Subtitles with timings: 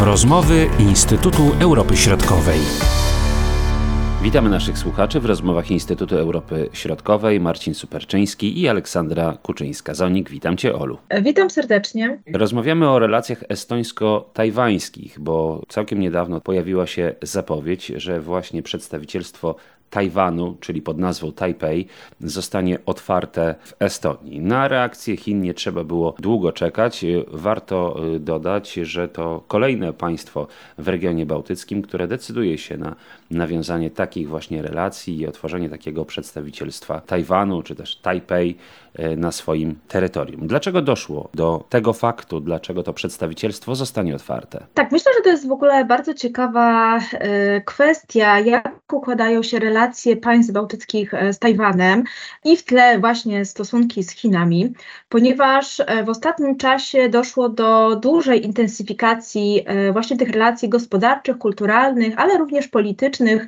[0.00, 2.58] Rozmowy Instytutu Europy Środkowej.
[4.22, 7.40] Witamy naszych słuchaczy w rozmowach Instytutu Europy Środkowej.
[7.40, 10.30] Marcin Superczyński i Aleksandra Kuczyńska-Zonik.
[10.30, 10.98] Witam Cię, Olu.
[11.22, 12.18] Witam serdecznie.
[12.32, 19.54] Rozmawiamy o relacjach estońsko-tajwańskich, bo całkiem niedawno pojawiła się zapowiedź, że właśnie przedstawicielstwo
[19.90, 21.86] Tajwanu, czyli pod nazwą Tajpej,
[22.20, 24.40] zostanie otwarte w Estonii.
[24.40, 27.04] Na reakcję Chin nie trzeba było długo czekać.
[27.28, 30.46] Warto y, dodać, że to kolejne państwo
[30.78, 32.94] w regionie bałtyckim, które decyduje się na
[33.30, 38.56] nawiązanie takich właśnie relacji i otworzenie takiego przedstawicielstwa Tajwanu, czy też Tajpej
[38.98, 40.46] y, na swoim terytorium.
[40.46, 44.66] Dlaczego doszło do tego faktu, dlaczego to przedstawicielstwo zostanie otwarte?
[44.74, 47.00] Tak, myślę, że to jest w ogóle bardzo ciekawa y,
[47.64, 52.04] kwestia, jak układają się relacje relacje państw bałtyckich e, z Tajwanem
[52.44, 54.72] i w tle właśnie stosunki z Chinami,
[55.08, 62.18] ponieważ e, w ostatnim czasie doszło do dużej intensyfikacji e, właśnie tych relacji gospodarczych, kulturalnych,
[62.18, 63.46] ale również politycznych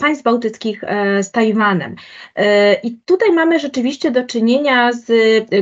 [0.00, 1.96] państw bałtyckich e, z Tajwanem.
[2.36, 5.10] E, I tutaj mamy rzeczywiście do czynienia z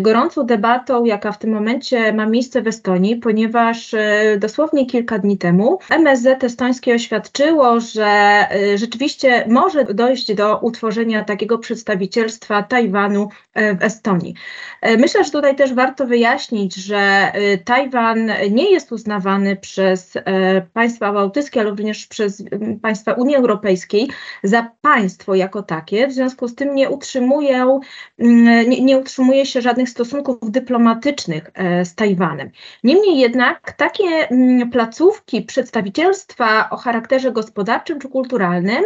[0.00, 3.94] gorącą debatą, jaka w tym momencie ma miejsce w Estonii, ponieważ
[4.38, 12.62] dosłownie kilka dni temu MSZ estońskie oświadczyło, że rzeczywiście może dojść do utworzenia takiego przedstawicielstwa
[12.62, 14.34] Tajwanu w Estonii.
[14.98, 17.32] Myślę, że tutaj też warto wyjaśnić, że
[17.64, 20.14] Tajwan nie jest uznawany przez
[20.72, 22.44] państwa bałtyckie, ale również przez
[22.82, 24.05] państwa Unii Europejskiej
[24.42, 27.80] za państwo jako takie, w związku z tym nie utrzymują,
[28.18, 32.50] mm, nie, nie utrzymuje się żadnych stosunków dyplomatycznych e, z Tajwanem.
[32.84, 38.84] Niemniej jednak takie mm, placówki przedstawicielstwa o charakterze gospodarczym czy kulturalnym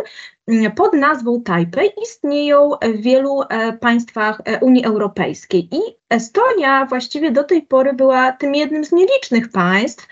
[0.48, 7.30] mm, pod nazwą Tajpej istnieją w wielu e, państwach e, Unii Europejskiej i Estonia właściwie
[7.30, 10.08] do tej pory była tym jednym z nielicznych państw,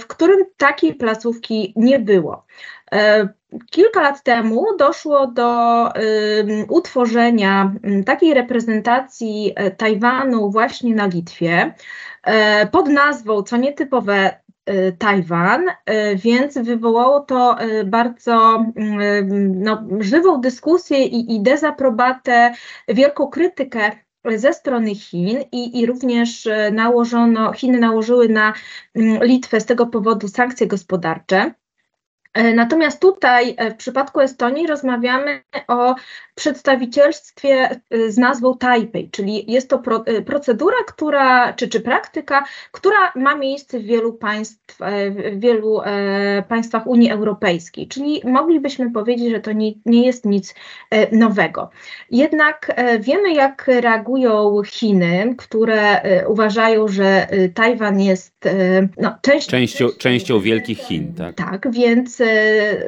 [0.00, 2.44] w którym takiej placówki nie było.
[3.70, 5.88] Kilka lat temu doszło do
[6.68, 7.72] utworzenia
[8.06, 11.74] takiej reprezentacji e, Tajwanu właśnie na Litwie
[12.62, 14.42] y, pod nazwą, co nietypowe,
[14.98, 15.66] Tajwan,
[16.16, 18.64] więc wywołało to bardzo
[19.54, 22.54] no, żywą dyskusję i, i dezaprobatę,
[22.88, 23.90] wielką krytykę
[24.36, 28.52] ze strony Chin i, i również nałożono, Chiny nałożyły na
[29.22, 31.54] Litwę z tego powodu sankcje gospodarcze.
[32.34, 35.94] E, natomiast tutaj e, w przypadku Estonii rozmawiamy o
[36.34, 43.12] przedstawicielstwie e, z nazwą Taipei, czyli jest to pro, procedura, która, czy, czy praktyka, która
[43.16, 44.78] ma miejsce w wielu państw,
[45.10, 50.54] w wielu e, państwach Unii Europejskiej, czyli moglibyśmy powiedzieć, że to nie, nie jest nic
[50.90, 51.70] e, nowego.
[52.10, 58.34] Jednak e, wiemy, jak reagują Chiny, które uważają, że Tajwan jest
[58.98, 61.14] no, część, częścią, częścią wielkich Chin.
[61.14, 62.22] Tak, tak więc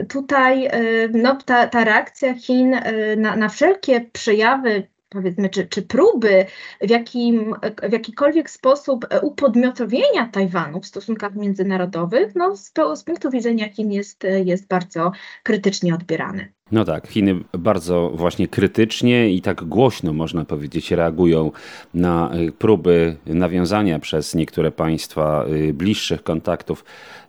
[0.09, 0.71] tutaj
[1.12, 2.77] no, ta, ta reakcja Chin
[3.16, 6.47] na, na wszelkie przejawy powiedzmy, czy, czy próby
[6.81, 7.55] w, jakim,
[7.89, 14.27] w jakikolwiek sposób upodmiotowienia Tajwanu w stosunkach międzynarodowych, no, z, z punktu widzenia Chin jest,
[14.45, 15.12] jest bardzo
[15.43, 16.53] krytycznie odbierany.
[16.72, 21.50] No tak, Chiny bardzo właśnie krytycznie i tak głośno, można powiedzieć, reagują
[21.94, 26.84] na y, próby nawiązania przez niektóre państwa y, bliższych kontaktów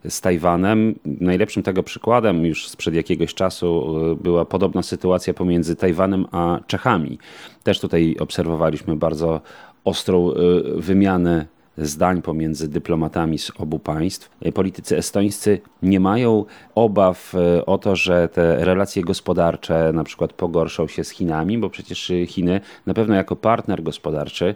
[0.10, 0.96] z Tajwanem.
[1.06, 7.18] Najlepszym tego przykładem już sprzed jakiegoś czasu y, była podobna sytuacja pomiędzy Tajwanem a Czechami.
[7.64, 9.42] Też tutaj obserwowaliśmy bardzo
[9.84, 10.32] ostrą
[10.76, 11.46] wymianę
[11.78, 14.30] zdań pomiędzy dyplomatami z obu państw.
[14.54, 20.88] Politycy estońscy nie mają obaw e, o to, że te relacje gospodarcze na przykład pogorszą
[20.88, 24.56] się z Chinami, bo przecież Chiny na pewno jako partner gospodarczy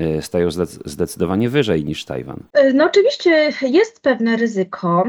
[0.00, 0.50] e, stają
[0.84, 2.42] zdecydowanie wyżej niż Tajwan.
[2.52, 5.04] E, no oczywiście jest pewne ryzyko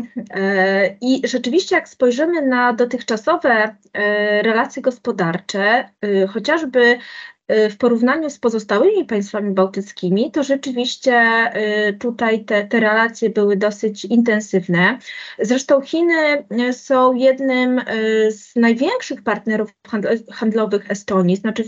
[1.01, 3.75] i rzeczywiście jak spojrzymy na dotychczasowe
[4.43, 5.89] relacje gospodarcze,
[6.29, 6.97] chociażby
[7.69, 11.21] w porównaniu z pozostałymi państwami bałtyckimi, to rzeczywiście
[11.89, 14.97] y, tutaj te, te relacje były dosyć intensywne.
[15.39, 17.81] Zresztą Chiny y, są jednym
[18.29, 19.69] z największych partnerów
[20.31, 21.63] handlowych Estonii, znaczy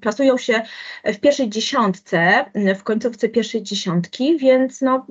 [0.00, 0.62] plasują się
[1.04, 2.44] w pierwszej dziesiątce,
[2.78, 5.06] w końcówce pierwszej dziesiątki, więc no,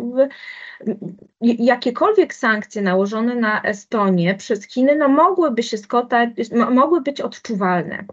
[1.42, 6.30] jakiekolwiek sankcje nałożone na Estonię przez Chiny no, mogłyby się skotać,
[6.72, 8.06] mogły być odczuwalne.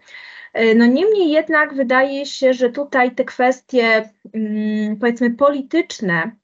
[0.55, 6.37] E, no niemniej jednak wydaje się, że tutaj te kwestie mm, powiedzmy polityczne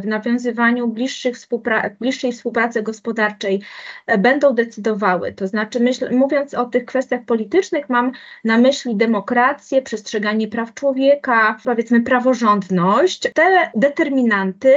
[0.00, 3.62] w nawiązywaniu bliższych współpra bliższej współpracy gospodarczej
[4.18, 5.32] będą decydowały.
[5.32, 5.80] To znaczy,
[6.10, 8.12] mówiąc o tych kwestiach politycznych, mam
[8.44, 13.28] na myśli demokrację, przestrzeganie praw człowieka, powiedzmy praworządność.
[13.34, 14.74] Te determinanty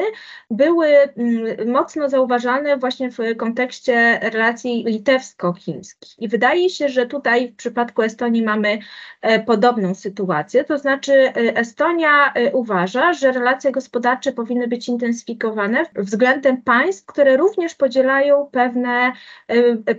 [0.51, 6.15] były mm, mocno zauważalne właśnie w kontekście relacji litewsko-chińskich.
[6.19, 8.79] I wydaje się, że tutaj w przypadku Estonii mamy
[9.21, 15.85] e, podobną sytuację, to znaczy e, Estonia e, uważa, że relacje gospodarcze powinny być intensyfikowane
[15.95, 19.11] względem państw, które również podzielają pewne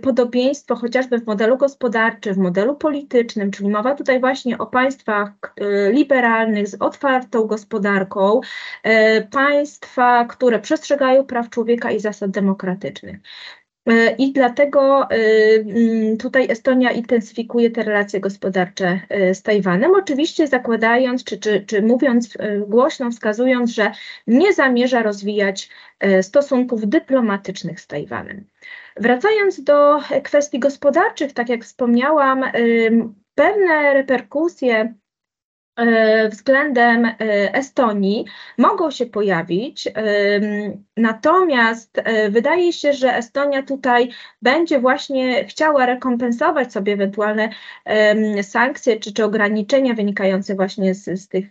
[0.01, 5.31] podobieństwo chociażby w modelu gospodarczym, w modelu politycznym, czyli mowa tutaj właśnie o państwach
[5.91, 8.41] liberalnych z otwartą gospodarką,
[9.31, 13.17] państwa, które przestrzegają praw człowieka i zasad demokratycznych.
[13.89, 15.15] E, I dlatego e,
[15.59, 21.81] mm, tutaj Estonia intensyfikuje te relacje gospodarcze e, z Tajwanem, oczywiście zakładając, czy, czy, czy
[21.81, 22.37] mówiąc
[22.67, 23.91] głośno, wskazując, że
[24.27, 25.69] nie zamierza rozwijać
[26.21, 28.45] stosunków dyplomatycznych z Tajwanem.
[28.97, 32.43] Wracając do kwestii gospodarczych, tak jak wspomniałam,
[33.35, 34.93] pewne reperkusje
[36.29, 37.15] względem e,
[37.53, 38.25] Estonii
[38.57, 39.87] mogą się pojawić,
[40.97, 44.09] natomiast e, wydaje się, że Estonia tutaj
[44.41, 47.49] będzie właśnie chciała rekompensować sobie ewentualne
[48.41, 51.45] sankcje czy, czy ograniczenia wynikające właśnie z, z tych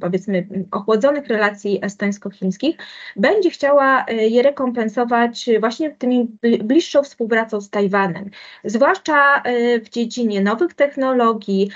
[0.00, 2.76] powiedzmy ochłodzonych relacji estońsko-chińskich,
[3.16, 6.28] będzie chciała je rekompensować właśnie tymi
[6.64, 8.30] bliższą współpracą z Tajwanem,
[8.64, 9.42] zwłaszcza
[9.84, 11.70] w dziedzinie nowych technologii,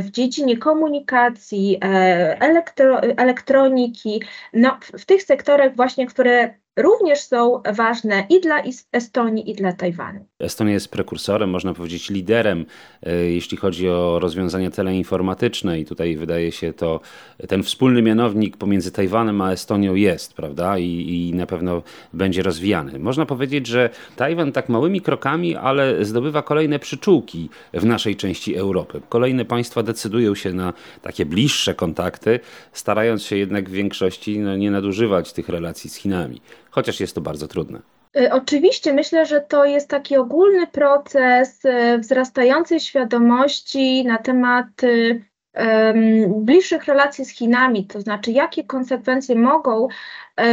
[0.00, 4.22] w dziedzinie komunikacji, komunikacji, e, elektro, elektroniki,
[4.52, 8.62] no, w, w tych sektorach właśnie, które również są ważne i dla
[8.92, 10.26] Estonii, i dla Tajwanu.
[10.38, 12.66] Estonia jest prekursorem, można powiedzieć liderem,
[13.02, 17.00] e, jeśli chodzi o rozwiązania teleinformatyczne i tutaj wydaje się to,
[17.48, 20.78] ten wspólny mianownik pomiędzy Tajwanem a Estonią jest, prawda?
[20.78, 21.82] I, i na pewno
[22.12, 22.98] będzie rozwijany.
[22.98, 29.00] Można powiedzieć, że Tajwan tak małymi krokami, ale zdobywa kolejne przyczółki w naszej części Europy.
[29.08, 32.40] Kolejne państwa decydują się na takie bliższe kontakty,
[32.72, 36.40] starając się jednak w większości no, nie nadużywać tych relacji z Chinami
[36.76, 37.80] chociaż jest to bardzo trudne.
[38.16, 46.44] Y, oczywiście myślę, że to jest taki ogólny proces y, wzrastającej świadomości na temat um,
[46.44, 49.88] bliższych relacji z Chinami, to znaczy jakie konsekwencje mogą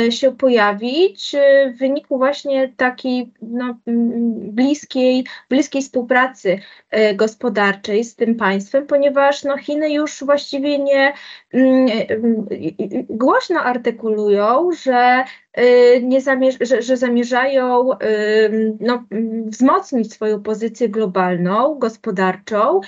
[0.09, 3.77] się pojawić e, w wyniku właśnie takiej no,
[4.35, 6.59] bliskiej, bliskiej współpracy
[6.89, 11.13] e, gospodarczej z tym państwem, ponieważ no, Chiny już właściwie nie
[13.09, 15.23] głośno artykulują, że
[16.01, 17.89] nie zamierz, że, że zamierzają
[18.79, 19.03] no,
[19.45, 22.81] wzmocnić swoją pozycję globalną, gospodarczą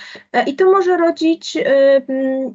[0.46, 1.58] i to może rodzić,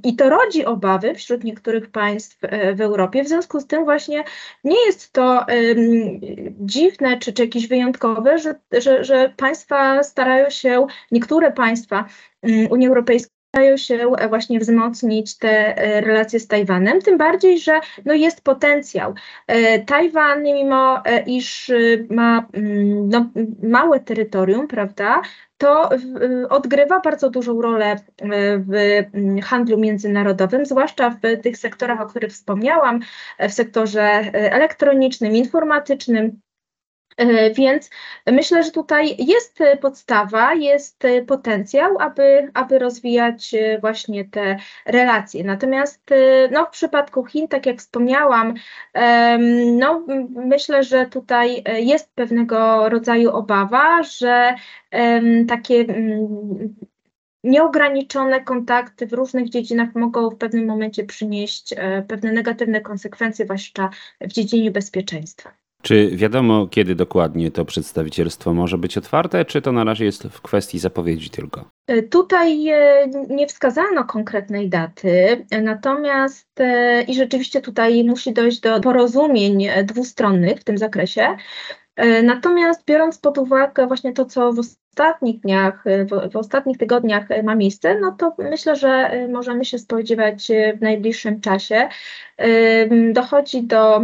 [0.03, 2.39] i to rodzi obawy wśród niektórych państw
[2.75, 3.23] w Europie.
[3.23, 4.23] W związku z tym właśnie
[4.63, 5.45] nie jest to
[6.59, 12.05] dziwne czy, czy jakieś wyjątkowe, że, że, że państwa starają się, niektóre państwa
[12.69, 18.13] Unii Europejskiej starają się właśnie wzmocnić te e, relacje z Tajwanem, tym bardziej, że no
[18.13, 19.13] jest potencjał.
[19.47, 21.71] E, Tajwan, mimo e, iż
[22.09, 22.47] ma
[23.09, 23.29] no,
[23.63, 25.21] małe terytorium, prawda,
[25.57, 25.89] to
[26.49, 27.95] odgrywa bardzo dużą rolę
[28.57, 32.99] w handlu międzynarodowym, zwłaszcza w tych sektorach, o których wspomniałam,
[33.39, 34.01] w sektorze
[34.33, 36.50] elektronicznym, informatycznym, E,
[37.53, 37.89] więc
[38.27, 45.43] myślę, że tutaj jest podstawa, jest potencjał, aby, aby rozwijać e, właśnie te relacje.
[45.43, 48.53] Natomiast e, no, w przypadku Chin, tak jak wspomniałam,
[49.71, 54.55] no, myślę, że tutaj jest pewnego rodzaju obawa, że
[55.47, 55.85] takie
[57.43, 61.75] nieograniczone kontakty w różnych dziedzinach mogą w pewnym momencie przynieść
[62.07, 63.89] pewne negatywne konsekwencje, zwłaszcza
[64.21, 65.60] w dziedzinie bezpieczeństwa.
[65.81, 70.41] Czy wiadomo, kiedy dokładnie to przedstawicielstwo może być otwarte, czy to na razie jest w
[70.41, 71.65] kwestii zapowiedzi tylko?
[71.87, 78.79] E, tutaj e, nie wskazano konkretnej daty, natomiast e, i rzeczywiście tutaj musi dojść do
[78.79, 81.27] porozumień dwustronnych w tym zakresie.
[82.23, 84.59] Natomiast biorąc pod uwagę właśnie to, co w
[84.91, 90.47] ostatnich dniach, w, w, ostatnich tygodniach ma miejsce, no to myślę, że możemy się spodziewać
[90.77, 91.89] w najbliższym czasie
[93.11, 94.01] Dochodzi do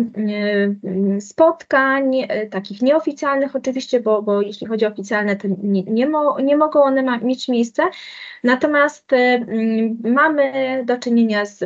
[1.19, 6.57] spotkań, takich nieoficjalnych oczywiście, bo, bo jeśli chodzi o oficjalne, to nie, nie, mo, nie
[6.57, 7.89] mogą one ma, mieć miejsca.
[8.43, 9.11] Natomiast
[10.03, 10.51] mamy
[10.85, 11.59] do czynienia z,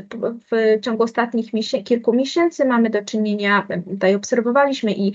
[0.52, 1.52] w ciągu ostatnich
[1.86, 5.14] kilku miesięcy, mamy do czynienia, tutaj obserwowaliśmy i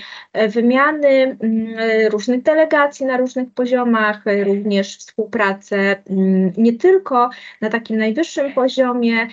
[0.48, 1.36] wymiany
[2.10, 9.28] różnych delegacji na różnych poziomach, ramach również współpracy mm, nie tylko na takim najwyższym poziomie,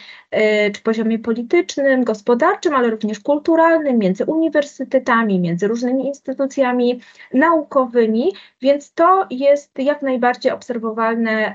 [0.74, 7.00] czy poziomie politycznym, gospodarczym, ale również kulturalnym, między uniwersytetami, między różnymi instytucjami
[7.34, 11.54] naukowymi, więc to jest jak najbardziej obserwowalne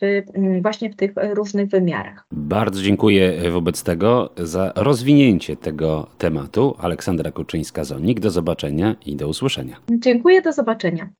[0.00, 2.26] w, mm, właśnie w tych różnych wymiarach.
[2.32, 6.76] Bardzo dziękuję wobec tego za rozwinięcie tego tematu.
[6.78, 9.76] Aleksandra Kuczyńska-Zonik, do zobaczenia i do usłyszenia.
[9.90, 11.19] Dziękuję, do zobaczenia.